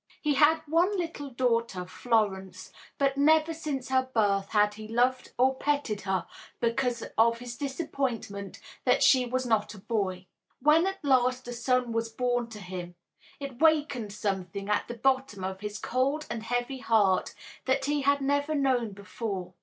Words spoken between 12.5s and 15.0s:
him it wakened something at the